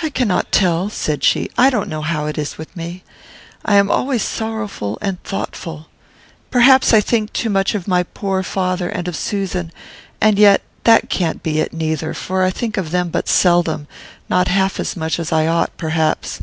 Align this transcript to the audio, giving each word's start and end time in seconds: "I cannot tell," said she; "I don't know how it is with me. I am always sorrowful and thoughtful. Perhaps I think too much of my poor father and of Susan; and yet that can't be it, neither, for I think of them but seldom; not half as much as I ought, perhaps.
"I 0.00 0.10
cannot 0.10 0.52
tell," 0.52 0.88
said 0.90 1.24
she; 1.24 1.50
"I 1.58 1.70
don't 1.70 1.88
know 1.88 2.02
how 2.02 2.26
it 2.26 2.38
is 2.38 2.56
with 2.56 2.76
me. 2.76 3.02
I 3.64 3.74
am 3.74 3.90
always 3.90 4.22
sorrowful 4.22 4.96
and 5.02 5.20
thoughtful. 5.24 5.88
Perhaps 6.52 6.92
I 6.94 7.00
think 7.00 7.32
too 7.32 7.50
much 7.50 7.74
of 7.74 7.88
my 7.88 8.04
poor 8.04 8.44
father 8.44 8.88
and 8.88 9.08
of 9.08 9.16
Susan; 9.16 9.72
and 10.20 10.38
yet 10.38 10.62
that 10.84 11.10
can't 11.10 11.42
be 11.42 11.58
it, 11.58 11.72
neither, 11.72 12.14
for 12.14 12.44
I 12.44 12.50
think 12.50 12.76
of 12.76 12.92
them 12.92 13.08
but 13.08 13.28
seldom; 13.28 13.88
not 14.28 14.46
half 14.46 14.78
as 14.78 14.96
much 14.96 15.18
as 15.18 15.32
I 15.32 15.48
ought, 15.48 15.76
perhaps. 15.76 16.38